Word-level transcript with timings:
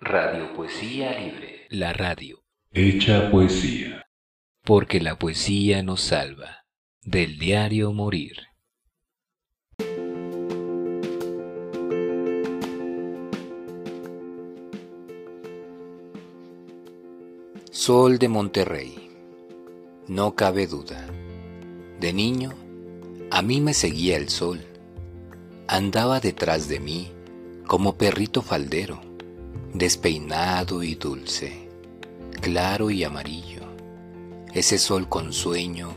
Radio 0.00 0.54
Poesía 0.54 1.18
Libre. 1.18 1.66
La 1.70 1.92
radio. 1.92 2.44
Hecha 2.70 3.32
poesía. 3.32 4.06
Porque 4.62 5.00
la 5.00 5.18
poesía 5.18 5.82
nos 5.82 6.02
salva. 6.02 6.64
Del 7.02 7.36
diario 7.36 7.92
Morir. 7.92 8.36
Sol 17.72 18.18
de 18.18 18.28
Monterrey. 18.28 19.10
No 20.06 20.36
cabe 20.36 20.68
duda. 20.68 21.08
De 21.98 22.12
niño, 22.12 22.54
a 23.32 23.42
mí 23.42 23.60
me 23.60 23.74
seguía 23.74 24.16
el 24.16 24.28
sol. 24.28 24.64
Andaba 25.66 26.20
detrás 26.20 26.68
de 26.68 26.78
mí 26.78 27.12
como 27.66 27.96
perrito 27.98 28.42
faldero, 28.42 29.07
despeinado 29.74 30.82
y 30.82 30.94
dulce, 30.94 31.68
claro 32.40 32.90
y 32.90 33.04
amarillo, 33.04 33.62
ese 34.52 34.78
sol 34.78 35.08
con 35.08 35.32
sueño 35.32 35.96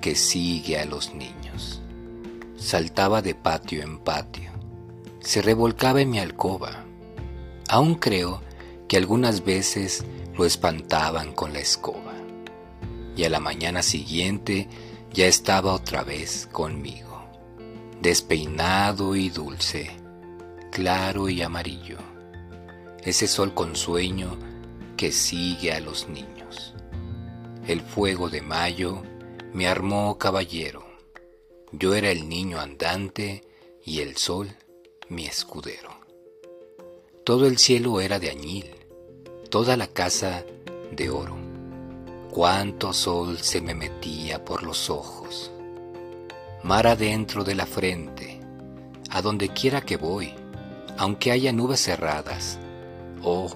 que 0.00 0.14
sigue 0.14 0.78
a 0.78 0.84
los 0.84 1.14
niños. 1.14 1.80
Saltaba 2.56 3.22
de 3.22 3.34
patio 3.34 3.82
en 3.82 3.98
patio, 3.98 4.50
se 5.20 5.42
revolcaba 5.42 6.00
en 6.00 6.10
mi 6.10 6.18
alcoba. 6.18 6.84
Aún 7.68 7.94
creo 7.94 8.42
que 8.88 8.96
algunas 8.96 9.44
veces 9.44 10.04
lo 10.36 10.44
espantaban 10.44 11.32
con 11.32 11.52
la 11.52 11.60
escoba. 11.60 12.14
Y 13.16 13.24
a 13.24 13.30
la 13.30 13.40
mañana 13.40 13.82
siguiente 13.82 14.68
ya 15.12 15.26
estaba 15.26 15.74
otra 15.74 16.02
vez 16.02 16.48
conmigo, 16.50 17.24
despeinado 18.00 19.14
y 19.16 19.28
dulce, 19.28 19.90
claro 20.70 21.28
y 21.28 21.42
amarillo, 21.42 21.98
ese 23.04 23.26
sol 23.26 23.54
con 23.54 23.76
sueño 23.76 24.36
que 24.96 25.12
sigue 25.12 25.72
a 25.72 25.80
los 25.80 26.08
niños. 26.08 26.74
El 27.66 27.80
fuego 27.80 28.28
de 28.28 28.42
mayo 28.42 29.02
me 29.52 29.66
armó 29.66 30.18
caballero, 30.18 30.84
yo 31.72 31.94
era 31.94 32.10
el 32.10 32.28
niño 32.28 32.60
andante 32.60 33.42
y 33.84 34.00
el 34.00 34.16
sol 34.16 34.48
mi 35.08 35.26
escudero. 35.26 35.90
Todo 37.24 37.46
el 37.46 37.58
cielo 37.58 38.00
era 38.00 38.18
de 38.18 38.30
añil, 38.30 38.70
toda 39.50 39.76
la 39.76 39.88
casa 39.88 40.44
de 40.92 41.10
oro. 41.10 41.36
Cuánto 42.30 42.92
sol 42.92 43.38
se 43.38 43.60
me 43.60 43.74
metía 43.74 44.44
por 44.44 44.62
los 44.62 44.88
ojos. 44.88 45.50
Mar 46.62 46.86
adentro 46.86 47.42
de 47.42 47.56
la 47.56 47.66
frente, 47.66 48.40
a 49.10 49.20
donde 49.20 49.48
quiera 49.48 49.80
que 49.80 49.96
voy, 49.96 50.32
aunque 50.96 51.32
haya 51.32 51.52
nubes 51.52 51.80
cerradas, 51.80 52.59
oh, 53.22 53.50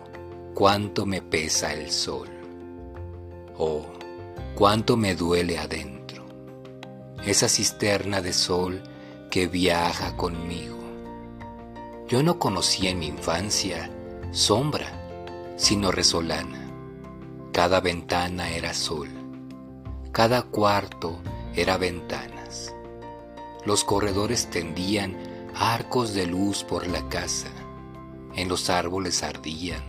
cuánto 0.54 1.06
me 1.06 1.22
pesa 1.22 1.72
el 1.72 1.90
sol. 1.90 2.28
Oh, 3.56 3.86
cuánto 4.54 4.96
me 4.96 5.14
duele 5.14 5.58
adentro. 5.58 6.24
Esa 7.24 7.48
cisterna 7.48 8.20
de 8.20 8.32
sol 8.32 8.82
que 9.30 9.46
viaja 9.46 10.16
conmigo. 10.16 10.78
Yo 12.08 12.22
no 12.22 12.38
conocí 12.38 12.86
en 12.88 12.98
mi 12.98 13.06
infancia 13.06 13.90
sombra, 14.30 14.86
sino 15.56 15.90
resolana. 15.90 16.60
Cada 17.52 17.80
ventana 17.80 18.50
era 18.50 18.74
sol, 18.74 19.08
cada 20.10 20.42
cuarto 20.42 21.18
era 21.54 21.76
ventanas. 21.76 22.74
Los 23.64 23.84
corredores 23.84 24.50
tendían 24.50 25.16
arcos 25.54 26.14
de 26.14 26.26
luz 26.26 26.64
por 26.64 26.86
la 26.88 27.08
casa. 27.08 27.48
En 28.36 28.48
los 28.48 28.70
árboles 28.70 29.22
ardían 29.22 29.82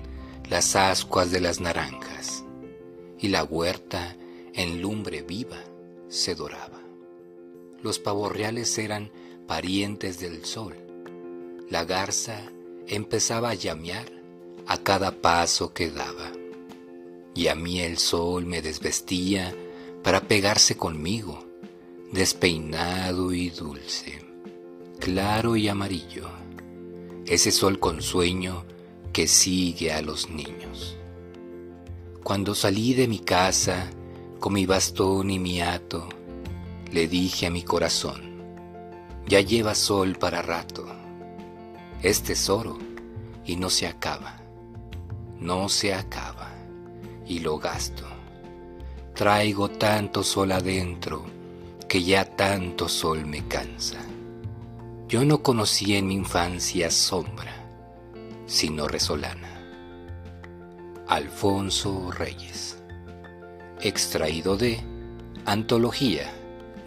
las 0.50 0.76
ascuas 0.76 1.32
de 1.32 1.42
las 1.42 1.60
naranjas 1.60 2.44
y 3.20 3.30
la 3.30 3.44
huerta 3.44 4.16
en 4.54 4.82
lumbre 4.82 5.22
viva 5.24 5.64
se 6.08 6.36
doraba. 6.36 6.82
Los 7.82 8.00
pavorreales 8.00 8.78
eran 8.78 9.12
parientes 9.48 10.20
del 10.20 10.46
sol. 10.46 10.76
La 11.70 11.86
garza 11.86 12.52
empezaba 12.88 13.50
a 13.50 13.54
llamear 13.56 14.12
a 14.68 14.78
cada 14.78 15.12
paso 15.12 15.74
que 15.74 15.90
daba. 15.90 16.32
Y 17.34 17.48
a 17.48 17.56
mí 17.56 17.82
el 17.82 17.98
sol 17.98 18.46
me 18.46 18.62
desvestía 18.62 19.54
para 20.04 20.22
pegarse 20.22 20.78
conmigo, 20.78 21.44
despeinado 22.12 23.34
y 23.34 23.50
dulce, 23.50 24.22
claro 25.00 25.56
y 25.56 25.68
amarillo, 25.68 26.30
ese 27.28 27.52
sol 27.52 27.80
con 27.80 28.02
sueño 28.02 28.66
que 29.12 29.28
sigue 29.28 29.92
a 29.92 30.02
los 30.02 30.30
niños. 30.30 30.98
Cuando 32.24 32.54
salí 32.54 32.94
de 32.94 33.08
mi 33.08 33.20
casa 33.20 33.90
con 34.40 34.54
mi 34.54 34.66
bastón 34.66 35.32
y 35.32 35.40
mi 35.40 35.62
hato, 35.62 36.08
le 36.92 37.08
dije 37.08 37.48
a 37.48 37.50
mi 37.50 37.64
corazón, 37.64 38.22
ya 39.28 39.42
lleva 39.42 39.74
sol 39.74 40.16
para 40.20 40.42
rato, 40.42 40.86
es 42.04 42.22
tesoro 42.22 42.78
y 43.44 43.56
no 43.56 43.70
se 43.70 43.88
acaba, 43.88 44.40
no 45.40 45.68
se 45.70 45.94
acaba 45.94 46.52
y 47.26 47.40
lo 47.40 47.58
gasto. 47.58 48.04
Traigo 49.16 49.70
tanto 49.70 50.24
sol 50.24 50.52
adentro 50.52 51.26
que 51.88 52.04
ya 52.04 52.26
tanto 52.26 52.88
sol 52.88 53.26
me 53.26 53.48
cansa. 53.48 54.06
Yo 55.16 55.24
no 55.24 55.42
conocí 55.42 55.96
en 55.96 56.08
mi 56.08 56.16
infancia 56.16 56.92
sombra, 56.92 57.56
sino 58.48 58.86
resolana. 58.86 59.62
Alfonso 61.08 62.12
Reyes. 62.12 62.84
Extraído 63.80 64.58
de 64.58 64.82
Antología 65.46 66.30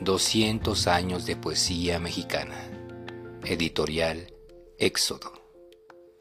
200 0.03 0.89
años 0.89 1.25
de 1.25 1.37
poesía 1.37 1.99
mexicana. 1.99 2.71
Editorial 3.45 4.31
Éxodo. 4.77 5.33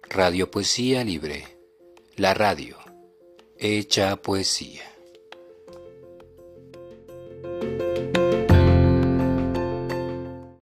Radio 0.04 0.50
Poesía 0.50 1.04
Libre. 1.04 1.60
La 2.16 2.34
radio 2.34 2.78
hecha 3.58 4.16
poesía. 4.16 4.97